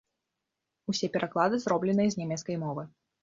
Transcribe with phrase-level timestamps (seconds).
[0.91, 2.89] Усе пераклады зробленыя з нямецкай мовы.